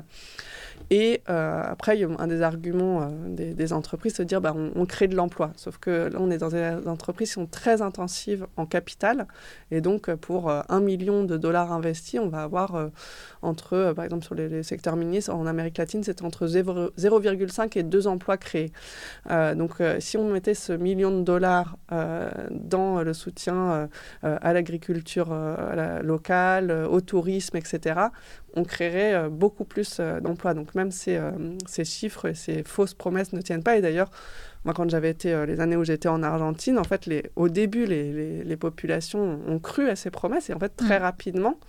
[0.90, 5.08] Et euh, après, un des arguments euh, des, entreprises, c'est de dire bah, on, crée
[5.08, 5.52] de l'emploi.
[5.56, 9.28] Sauf que là, on est dans des entreprises qui sont très intensives en capital.
[9.72, 12.90] Et donc, pour un million de dollars investis, on va avoir
[13.42, 18.08] entre, par exemple, sur les, secteurs miniers, en Amérique latine, c'est entre 0,5 et 2
[18.08, 18.72] emplois créés.
[19.30, 23.90] donc, si on mettait ce million de dollars dans le soutien
[24.22, 25.28] à l'agriculture,
[25.84, 28.00] euh, locale, euh, au tourisme, etc.,
[28.56, 30.54] on créerait euh, beaucoup plus d'emplois.
[30.54, 31.20] Donc même ces,
[31.66, 33.78] ces, chiffres et ces fausses promesses ne tiennent pas.
[33.78, 34.12] Et d'ailleurs,
[34.66, 37.86] moi, quand j'avais été, les années où j'étais en Argentine, en fait, les, au début,
[37.86, 40.50] les, les, populations ont cru à ces promesses.
[40.50, 41.04] Et en fait, très mmh.
[41.04, 41.60] rapidement,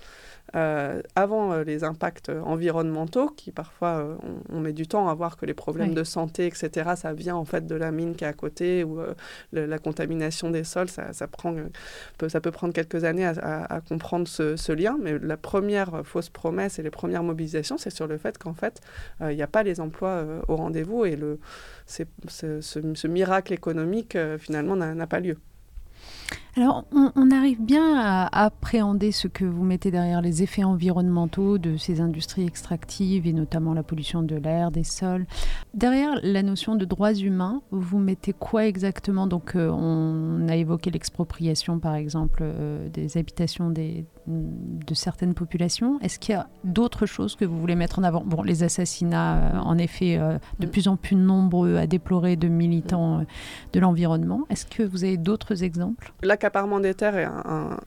[0.55, 4.17] euh, avant euh, les impacts environnementaux, qui parfois euh,
[4.51, 7.45] on, met du temps à voir que les problèmes de santé, etc., ça vient en
[7.45, 9.01] fait de la mine qui est à côté ou
[9.53, 11.55] la contamination des sols, ça, ça, prend,
[12.19, 14.97] peut, ça peut prendre quelques années à, comprendre ce, lien.
[15.01, 18.81] Mais la première fausse promesse et les premières mobilisations, c'est sur le fait qu'en fait,
[19.21, 21.39] il n'y a pas les emplois au rendez-vous et le,
[21.87, 22.05] ce,
[22.61, 25.37] ce, miracle économique finalement n'a pas lieu.
[26.57, 31.77] Alors, on, arrive bien à appréhender ce que vous mettez derrière les effets environnementaux de
[31.77, 35.27] ces industries extractives et notamment la pollution de l'air, des sols.
[35.75, 39.27] Derrière la notion de droits humains, vous mettez quoi exactement?
[39.27, 45.99] Donc, euh, on a évoqué l'expropriation, par exemple, euh, des habitations des, de certaines populations.
[46.03, 48.23] Est-ce qu'il y a d'autres choses que vous voulez mettre en avant?
[48.25, 50.21] Bon, les assassinats, euh, en effet,
[50.61, 53.25] de plus en plus nombreux à déplorer de militants
[53.73, 54.43] de l'environnement.
[54.51, 55.94] Est-ce que vous avez d'autres exemples?
[56.23, 57.29] L'accaparement des terres est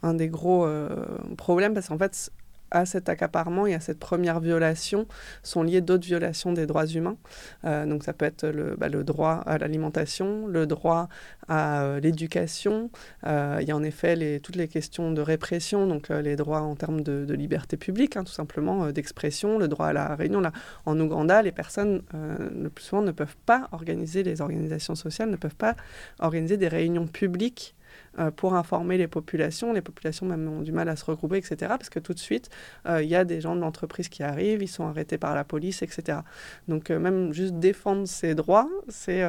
[0.03, 0.89] un, des gros euh,
[1.37, 2.31] problèmes parce qu'en fait,
[2.69, 5.07] à cet accaparement et à cette première violation
[5.41, 7.15] sont liées d'autres violations des droits humains.
[7.63, 11.07] Euh, donc ça peut être le, bah, le droit à l'alimentation, le droit
[11.47, 12.91] à euh, l'éducation.
[13.25, 16.99] il y a en effet toutes les questions de répression, donc les droits en termes
[17.01, 20.41] de, liberté publique, hein, tout simplement, d'expression, le droit à la réunion.
[20.41, 20.51] Là,
[20.85, 25.37] en Ouganda, les personnes, le plus souvent, ne peuvent pas organiser, les organisations sociales ne
[25.37, 25.75] peuvent pas
[26.19, 27.76] organiser des réunions publiques
[28.19, 29.73] euh, pour informer les populations.
[29.73, 31.55] Les populations même ont du mal à se regrouper, etc.
[31.69, 32.49] Parce que tout de suite,
[32.88, 35.43] euh, il y a des gens de l'entreprise qui arrivent, ils sont arrêtés par la
[35.43, 36.19] police, etc.
[36.67, 39.23] Donc euh, même juste défendre ses droits, c'est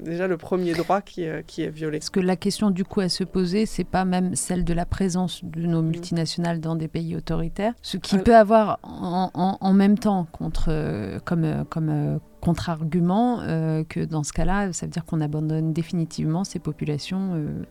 [0.00, 1.98] déjà le premier droit qui, qui est violé.
[1.98, 4.86] Parce que la question du coup à se poser, c'est pas même celle de la
[4.86, 9.98] présence de nos multinationales dans des pays autoritaires, ce qui peut avoir en, en, même
[9.98, 15.72] temps contre, comme, comme contre-argument euh, que dans ce cas-là, ça veut dire qu'on abandonne
[15.72, 17.62] définitivement ces populations euh,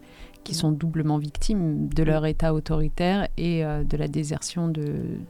[0.46, 4.86] qui sont doublement victimes de leur état autoritaire et euh, de la désertion de,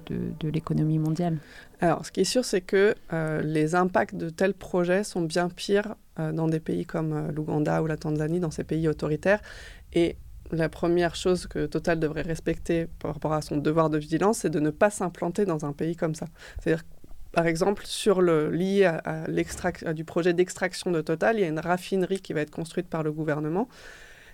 [0.06, 1.39] de, l'économie mondiale.
[1.80, 2.93] Alors, ce qui est sûr, c'est que
[3.43, 7.97] les impacts de tels projets sont bien pires dans des pays comme l'Ouganda ou la
[7.97, 9.41] Tanzanie, dans ces pays autoritaires.
[9.93, 10.17] Et
[10.51, 14.49] la première chose que Total devrait respecter par rapport à son devoir de vigilance, c'est
[14.49, 16.27] de ne pas s'implanter dans un pays comme ça.
[16.60, 16.84] C'est-à-dire
[17.32, 19.02] par exemple, sur le, lié à,
[19.86, 22.88] à du projet d'extraction de Total, il y a une raffinerie qui va être construite
[22.88, 23.67] par le gouvernement.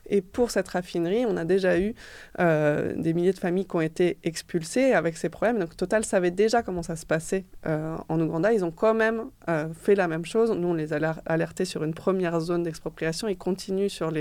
[0.10, 1.94] Et pour cette raffinerie, on a déjà eu
[2.40, 5.60] euh, des milliers de familles qui ont été expulsées avec ces problèmes.
[5.60, 8.54] Donc Total savait déjà comment ça se passait euh, en Ouganda.
[8.54, 10.52] Ils ont quand même euh, fait la même chose.
[10.52, 13.28] Nous, on les a alertés sur une première zone d'expropriation.
[13.28, 14.12] Ils continuent sur,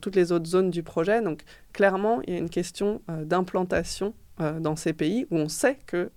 [0.00, 1.22] toutes les autres zones du projet.
[1.22, 6.10] Donc clairement, il y a une question d'implantation dans ces pays où on sait que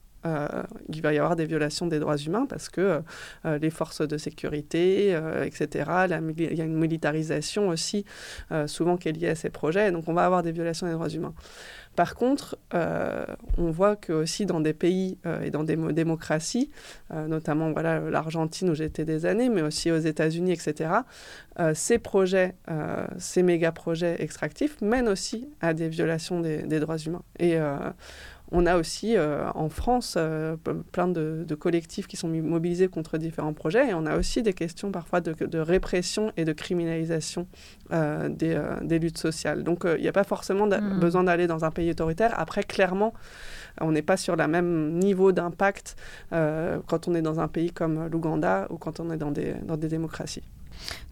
[0.89, 3.01] il va y avoir des violations des droits humains parce que
[3.45, 8.05] euh, les forces de sécurité, euh, etc., il y a une militarisation aussi,
[8.65, 9.91] souvent qui est liée à ces projets.
[9.91, 11.33] Donc on va avoir des violations des droits humains.
[11.95, 16.69] Par contre, on voit que aussi dans des pays et dans des démocraties,
[17.11, 20.91] notamment voilà l'Argentine où j'étais des années, mais aussi aux États-Unis, etc.,
[21.73, 22.55] ces projets,
[23.17, 27.23] ces méga projets extractifs mènent aussi à des violations des, des droits humains.
[27.39, 27.57] Et
[28.51, 30.55] on a aussi euh, en France euh,
[30.91, 34.91] plein de, collectifs qui sont mobilisés contre différents projets et on a aussi des questions
[34.91, 37.47] parfois de, répression et de criminalisation
[37.91, 39.63] euh, des, luttes sociales.
[39.63, 40.99] Donc il n'y a pas forcément mmh.
[40.99, 42.33] besoin d'aller dans un pays autoritaire.
[42.39, 43.13] Après, clairement,
[43.81, 45.95] on n'est pas sur le même niveau d'impact
[46.31, 50.43] quand on est dans un pays comme l'Ouganda ou quand on est dans des démocraties.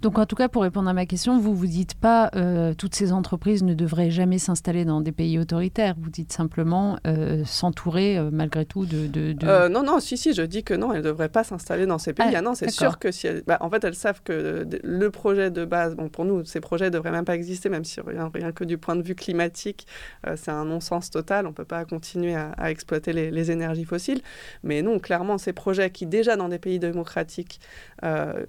[0.01, 2.95] Donc en tout cas, pour répondre à ma question, vous vous dites pas euh, toutes
[2.95, 5.95] ces entreprises ne devraient jamais s'installer dans des pays autoritaires.
[5.99, 9.67] Vous dites simplement euh, s'entourer euh, malgré tout de.
[9.67, 12.13] non, non, si, si, je dis que non, elles ne devraient pas s'installer dans ces
[12.13, 12.27] pays.
[12.29, 15.49] Ah, ah non, c'est sûr que si bah, en fait, elles savent que le projet
[15.49, 18.29] de base, bon, pour nous, ces projets ne devraient même pas exister, même si rien,
[18.33, 19.87] rien que du point de vue climatique,
[20.35, 21.45] c'est un non-sens total.
[21.45, 24.21] On ne peut pas continuer à, exploiter les, les, énergies fossiles.
[24.63, 27.59] Mais non, clairement, ces projets qui, déjà dans des pays démocratiques,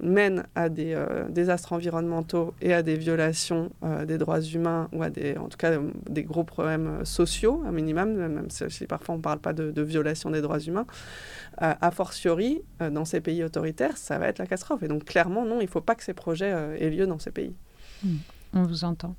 [0.01, 5.03] mènent à des euh, désastres environnementaux et à des violations euh, des droits humains ou
[5.03, 9.15] à des, en tout cas, des gros problèmes euh, sociaux, un minimum, même si parfois
[9.15, 10.87] on ne parle pas de, de, violation des droits humains,
[11.59, 14.83] a fortiori, dans ces pays autoritaires, ça va être la catastrophe.
[14.83, 17.31] Et donc, clairement, non, il ne faut pas que ces projets aient lieu dans ces
[17.31, 17.55] pays.
[18.05, 18.17] Hmm.
[18.57, 19.15] On vous entend.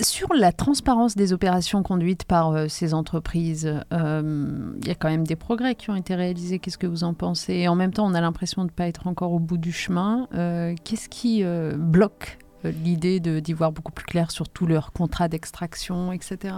[0.00, 5.08] Sur la transparence des opérations conduites par euh, ces entreprises, euh, il y a quand
[5.08, 6.58] même des progrès qui ont été réalisés.
[6.58, 7.54] Qu'est-ce que vous en pensez?
[7.54, 9.70] Et en même temps, on a l'impression de ne pas être encore au bout du
[9.70, 10.26] chemin.
[10.34, 11.44] Euh, qu'est-ce qui
[11.76, 16.54] bloque l'idée d'y voir beaucoup plus clair sur tous leurs contrats d'extraction, etc.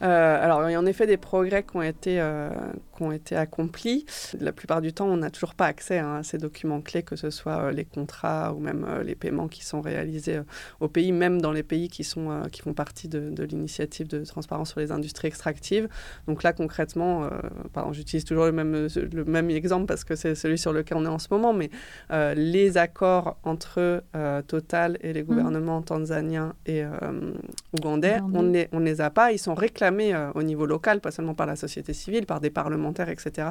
[0.00, 2.20] Alors, il y a en effet des progrès qui ont été,
[2.96, 4.04] qui ont été accomplis.
[4.40, 7.16] La plupart du temps, on n'a toujours pas accès hein, à ces documents clés, que
[7.16, 10.40] ce soit euh, les contrats ou même les paiements qui sont réalisés
[10.80, 14.24] au pays, même dans les pays qui, sont, qui font partie de, de l'initiative de
[14.24, 15.88] transparence sur les industries extractives.
[16.26, 17.28] Donc là, concrètement,
[17.72, 21.04] pardon, j'utilise toujours le même, le même exemple parce que c'est celui sur lequel on
[21.04, 21.70] est en ce moment, mais
[22.34, 24.02] les accords entre
[24.46, 25.26] Total et les mmh.
[25.26, 26.84] gouvernements tanzaniens et
[27.72, 29.32] ougandais, on ne les, on les a pas.
[29.32, 32.50] Ils sont réclamés euh, au niveau local, pas seulement par la société civile, par des
[32.92, 33.48] etc.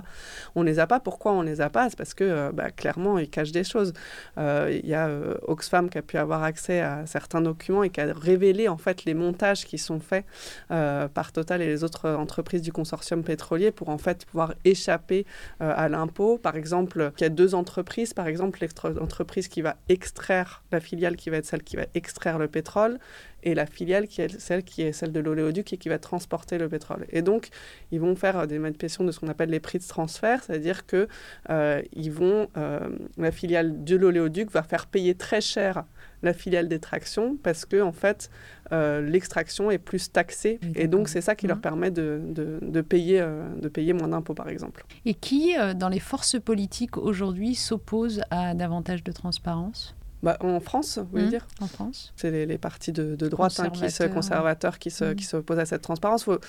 [0.55, 0.99] On les a pas.
[0.99, 1.89] Pourquoi on les a pas?
[1.89, 3.93] C'est parce que, euh, bah, clairement, ils cachent des choses.
[4.37, 5.09] Euh, il y a
[5.47, 9.05] Oxfam qui a pu avoir accès à certains documents et qui a révélé, en fait,
[9.05, 10.25] les montages qui sont faits
[10.69, 15.25] par Total et les autres entreprises du consortium pétrolier pour, en fait, pouvoir échapper
[15.59, 16.37] à l'impôt.
[16.37, 18.13] Par exemple, il y a deux entreprises.
[18.13, 22.37] Par exemple, l'entreprise qui va extraire, la filiale qui va être celle qui va extraire
[22.37, 22.99] le pétrole
[23.45, 26.57] et la filiale qui est celle qui est celle de l'oléoduc et qui va transporter
[26.57, 27.05] le pétrole.
[27.11, 27.49] Et donc,
[27.91, 30.85] ils vont faire euh, des manipulations de ce qu'on appelle les prix de transfert, c'est-à-dire
[30.85, 31.07] que
[31.49, 35.85] euh, ils vont, euh, la filiale de l'oléoduc va faire payer très cher
[36.23, 38.31] la filiale d'extraction parce que en fait
[38.71, 41.61] l'extraction est plus taxée et donc c'est ça qui leur mmh.
[41.61, 43.23] permet de, de, de payer,
[43.61, 44.85] de payer moins d'impôts par exemple.
[45.05, 49.95] Et qui dans les forces politiques aujourd'hui s'oppose à davantage de transparence?
[50.25, 53.27] Bah, En France, vous voulez Mmh, dire En France C'est les, les partis de, de
[53.29, 54.79] droite hein, qui se, Conservateurs.
[54.79, 55.15] qui se- Mm.
[55.15, 56.23] qui s'opposent à cette transparence.
[56.25, 56.39] Faut,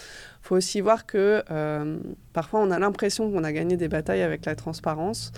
[0.47, 1.99] faut aussi voir que euh,
[2.33, 5.33] parfois on a l'impression qu'on a gagné des batailles avec la transparence,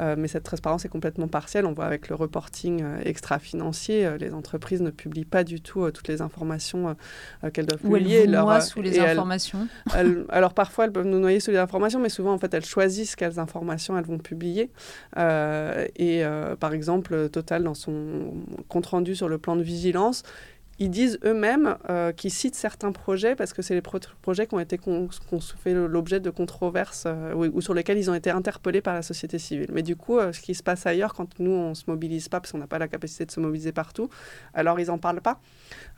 [0.00, 1.66] euh, mais cette transparence est complètement partielle.
[1.66, 6.08] On voit avec le reporting euh, extra-financier, les entreprises ne publient pas du tout toutes
[6.08, 6.96] les informations
[7.52, 8.24] qu'elles doivent elles publier.
[8.26, 9.66] vous Leur, noient sous les elles- informations.
[9.96, 12.64] elles- alors parfois elles peuvent nous noyer sous les informations, mais souvent en fait elles
[12.64, 14.70] choisissent quelles informations elles vont publier.
[15.16, 16.22] Et
[16.60, 18.32] par exemple, Total dans son
[18.68, 20.22] compte rendu sur le plan de vigilance,
[20.78, 24.54] ils disent eux-mêmes euh, qu'ils citent certains projets parce que c'est les pro- projets qui
[24.54, 25.08] ont été qu'on
[25.58, 29.02] fait l'objet de controverses euh, ou, ou sur lesquels ils ont été interpellés par la
[29.02, 29.68] société civile.
[29.72, 32.40] Mais du coup, euh, ce qui se passe ailleurs, quand nous on se mobilise pas
[32.40, 34.08] parce qu'on n'a pas la capacité de se mobiliser partout,
[34.52, 35.40] alors ils en parlent pas.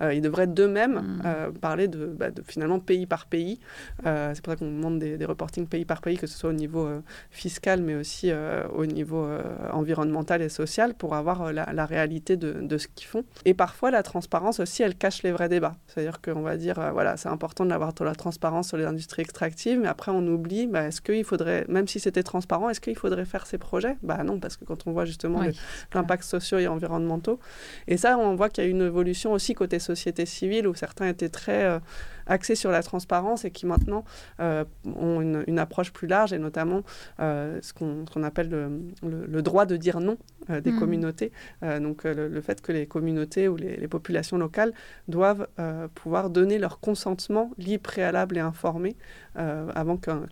[0.00, 1.52] Ils devraient d'eux-mêmes Mm.
[1.60, 3.58] parler de, bah, de finalement pays par pays.
[4.04, 6.54] C'est pour ça qu'on demande des, des reportings pays par pays, que ce soit au
[6.54, 6.88] niveau
[7.30, 8.30] fiscal, mais aussi
[8.74, 9.26] au niveau
[9.72, 13.24] environnemental et social, pour avoir la, la réalité de, de ce qu'ils font.
[13.44, 15.76] Et parfois, la transparence aussi, elle cache les vrais débats.
[15.86, 19.22] C'est-à-dire qu'on va dire, euh, voilà, c'est important d'avoir de la transparence sur les industries
[19.22, 22.96] extractives, mais après, on oublie, bah, est-ce qu'il faudrait, même si c'était transparent, est-ce qu'il
[22.96, 23.96] faudrait faire ces projets?
[24.02, 25.56] Bah non, parce que quand on voit justement Oui,
[25.94, 27.38] l'impact sociaux et environnementaux.
[27.86, 31.06] Et ça, on voit qu'il y a une évolution aussi côté société civile où certains
[31.06, 31.78] étaient très euh,
[32.26, 34.04] axés sur la transparence et qui maintenant
[34.40, 36.82] euh, ont une, une approche plus large et notamment
[37.20, 40.16] euh, ce qu'on appelle le, le- le droit de dire non
[40.50, 40.78] euh, des Mhm.
[40.78, 41.32] communautés.
[41.62, 44.72] Donc le, le fait que les communautés ou les, les populations locales
[45.08, 45.46] doivent
[45.94, 48.96] pouvoir donner leur consentement libre, préalable et informé
[49.34, 50.22] avant qu'un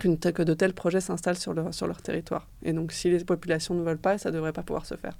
[0.00, 2.48] que de tels projets s'installent sur leur, sur leur territoire.
[2.64, 5.16] Et donc, si les populations ne veulent pas, ça ne devrait pas pouvoir se faire.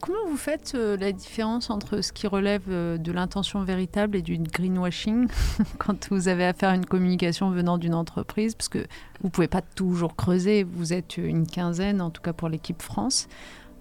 [0.00, 4.22] Comment vous faites euh, la différence entre ce qui relève euh, de l'intention véritable et
[4.22, 5.28] du greenwashing
[5.78, 8.54] quand vous avez affaire à une communication venant d'une entreprise?
[8.54, 8.86] Parce que
[9.22, 13.28] vous pouvez pas toujours creuser, vous êtes une quinzaine, en tout cas pour l'équipe France.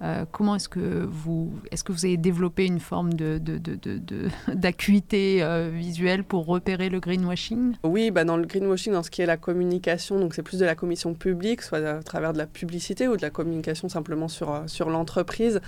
[0.01, 3.39] Euh, comment est-ce que vous est-ce que vous avez développé une forme de,
[4.53, 7.75] d'acuité euh, visuelle pour repérer le greenwashing?
[7.83, 10.65] Oui, bah dans le greenwashing, dans ce qui est la communication, donc c'est plus de
[10.65, 14.53] la commission publique, soit à travers de la publicité ou de la communication simplement sur,
[14.53, 15.61] euh, sur l'entreprise.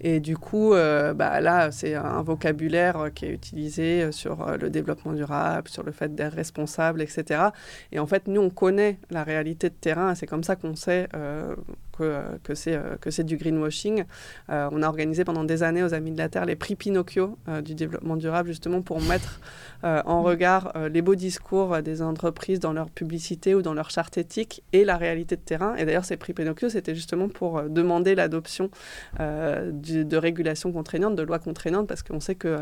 [0.00, 5.68] Et du coup, bah là, c'est un vocabulaire qui est utilisé sur le développement durable,
[5.68, 7.50] sur le fait d'être responsable, etc.
[7.92, 11.08] Et en fait, nous, on connaît la réalité de terrain c'est comme ça qu'on sait
[11.96, 14.04] que, c'est euh, que c'est du greenwashing.
[14.50, 17.38] Euh, on a organisé pendant des années aux Amis de la Terre les prix Pinocchio
[17.48, 19.40] euh, du développement durable, justement pour mettre
[19.86, 23.72] euh, en regard euh, les beaux discours euh, des entreprises dans leur publicité ou dans
[23.72, 25.76] leur charte éthique et la réalité de terrain.
[25.76, 28.70] Et d'ailleurs, ces prix Pinocchio, c'était justement pour demander l'adoption
[29.18, 32.56] de régulations contraignantes, de lois contraignantes, parce qu'on sait que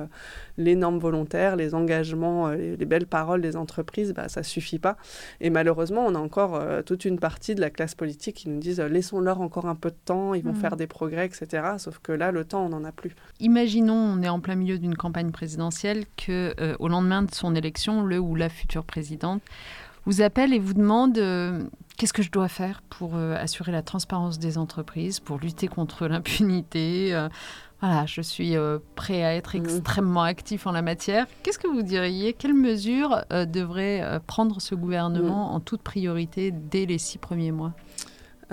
[0.58, 4.96] les normes volontaires, les engagements, les, les belles paroles des entreprises, bah, ça suffit pas.
[5.40, 8.80] Et malheureusement, on a encore toute une partie de la classe politique qui nous disent
[8.80, 10.60] laissons-leur encore un peu de temps, ils vont Mhm.
[10.60, 11.62] faire des progrès, etc.
[11.78, 13.14] Sauf que là, le temps, on n'en a plus.
[13.40, 17.54] Imaginons, on est en plein milieu d'une campagne présidentielle, que euh, au lendemain de son
[17.54, 19.42] élection, le ou la future présidente
[20.06, 21.62] vous appelle et vous demande euh,
[21.96, 26.06] qu'est-ce que je dois faire pour euh, assurer la transparence des entreprises, pour lutter contre
[26.08, 27.14] l'impunité.
[27.14, 27.28] euh,
[27.80, 28.54] voilà, je suis
[28.94, 29.64] prêt à être Mhm.
[29.64, 31.26] extrêmement actif en la matière.
[31.42, 32.32] Qu'est-ce que vous diriez?
[32.32, 37.72] Quelles mesures devrait prendre ce gouvernement en toute priorité dès les six premiers mois?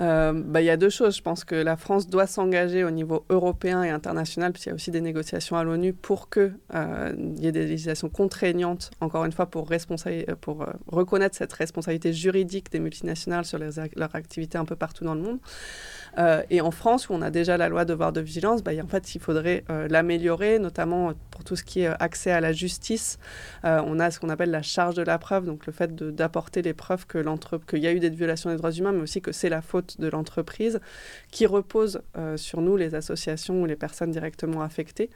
[0.00, 1.16] Euh, bah, Il y a deux choses.
[1.16, 4.74] Je pense que la France doit s'engager au niveau européen et international, puisqu'il y a
[4.74, 6.54] aussi des négociations à l'ONU pour qu'il
[7.38, 12.12] y ait des législations contraignantes, encore une fois, pour, euh, pour euh, reconnaître cette responsabilité
[12.12, 15.38] juridique des multinationales sur les ac- leurs activités un peu partout dans le monde.
[16.18, 18.86] Euh, et en France, où on a déjà la loi devoir de vigilance, bah, en
[18.86, 22.52] fait, il faudrait euh, l'améliorer, notamment pour tout ce qui est euh, accès à la
[22.52, 23.18] justice.
[23.64, 26.60] Euh, on a ce qu'on appelle la charge de la preuve, donc le fait d'apporter
[26.62, 27.22] les preuves que
[27.66, 30.00] qu'il y a eu des violations des droits humains, mais aussi que c'est la faute
[30.00, 30.80] de l'entreprise,
[31.30, 35.08] qui repose euh, sur nous, les associations ou les personnes directement affectées.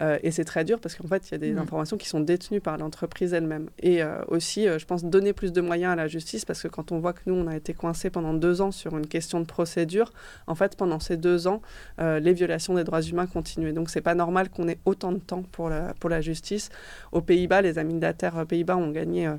[0.00, 1.58] Euh, et c'est très dur parce qu'en fait, il y a des Mm.
[1.58, 3.68] informations qui sont détenues par l'entreprise elle-même.
[3.80, 6.68] Et euh, aussi, euh, je pense, donner plus de moyens à la justice, parce que
[6.68, 9.40] quand on voit que nous, on a été coincés pendant deux ans sur une question
[9.40, 10.12] de procédure,
[10.46, 11.62] en fait, pendant ces deux ans,
[12.00, 13.72] euh, les violations des droits humains continuaient.
[13.72, 16.70] Donc, c'est pas normal qu'on ait autant de temps pour la, pour la justice.
[17.12, 19.34] Aux Pays-Bas, les amis d'Ater Pays-Bas ont gagné euh,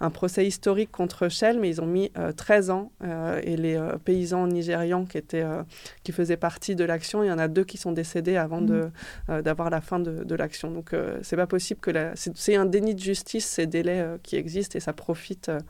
[0.00, 2.90] un procès historique contre Shell, mais ils ont mis euh, 13 ans.
[3.02, 5.62] euh, et les euh, paysans nigérians qui, étaient, euh,
[6.02, 9.42] qui faisaient partie de l'action, il y en a deux qui sont décédés avant euh,
[9.42, 10.70] d'avoir la fin de, de l'action.
[10.70, 12.12] Donc, euh, c'est pas possible que la...
[12.14, 15.60] c'est, un déni de justice, ces délais euh, qui existent, et ça profite euh,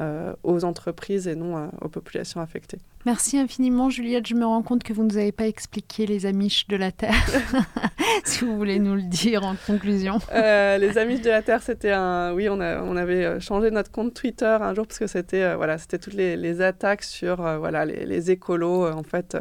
[0.00, 2.78] euh, aux entreprises et non euh, aux populations affectées.
[3.06, 4.26] Merci infiniment, Juliette.
[4.26, 6.90] Je me rends compte que vous ne nous avez pas expliqué les Amish de la
[6.90, 7.14] Terre.
[8.24, 10.18] si vous voulez nous le dire en conclusion.
[10.34, 12.32] Euh, les Amish de la Terre, c'était un.
[12.32, 15.42] Oui, on, a, on avait euh, changé notre compte Twitter un jour parce que c'était
[15.42, 19.36] euh, voilà, c'était toutes les, les, attaques sur voilà, les, les écolos, en fait,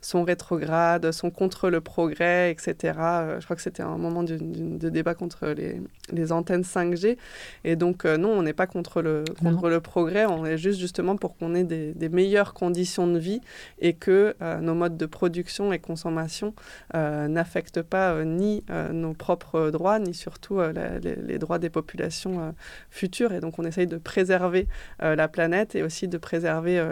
[0.00, 2.94] sont rétrogrades, sont contre le progrès, etc.
[3.38, 5.80] je crois que c'était un moment de, de débat contre les,
[6.10, 7.16] les, antennes 5G.
[7.64, 11.16] Et donc, non, on n'est pas contre, le, contre le progrès, on est juste justement
[11.16, 13.40] pour qu'on ait des, des meilleures conditions de vie
[13.78, 16.54] et que euh, nos modes de production et consommation
[16.94, 22.54] euh, n'affectent pas euh, ni nos propres droits, ni surtout les, droits des populations
[22.90, 23.32] futures.
[23.32, 24.68] Et donc on essaye de préserver
[25.00, 26.82] la planète et aussi de préserver,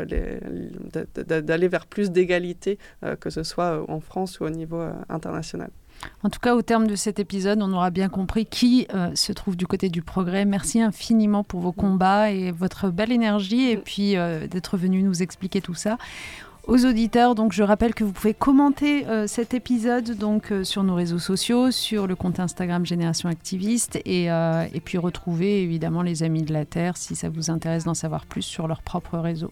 [1.17, 2.79] d'aller vers plus d'égalité,
[3.21, 5.71] que ce soit en France ou au niveau international.
[6.23, 9.57] En tout cas, au terme de cet épisode, on aura bien compris qui se trouve
[9.57, 10.45] du côté du progrès.
[10.45, 15.61] Merci infiniment pour vos combats et votre belle énergie et puis d'être venu nous expliquer
[15.61, 15.99] tout ça
[16.69, 17.35] aux auditeurs.
[17.35, 21.19] Donc, je rappelle que vous pouvez commenter euh, cet épisode donc euh, sur nos réseaux
[21.19, 26.53] sociaux, sur le compte Instagram Génération Activiste, euh, et, puis retrouver évidemment les Amis de
[26.53, 29.51] la Terre si ça vous intéresse d'en savoir plus sur leur propre réseau.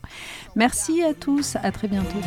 [0.55, 2.21] Merci à tous, à très bientôt.